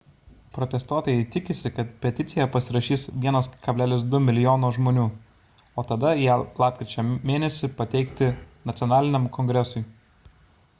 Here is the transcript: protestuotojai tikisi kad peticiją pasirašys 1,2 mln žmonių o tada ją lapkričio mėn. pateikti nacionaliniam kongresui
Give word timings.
protestuotojai 0.53 1.25
tikisi 1.33 1.71
kad 1.79 1.91
peticiją 2.05 2.47
pasirašys 2.55 3.03
1,2 3.27 4.23
mln 4.29 4.65
žmonių 4.79 5.05
o 5.83 5.85
tada 5.93 6.15
ją 6.23 6.41
lapkričio 6.65 7.07
mėn. 7.13 7.49
pateikti 7.83 8.33
nacionaliniam 8.73 9.33
kongresui 9.39 9.89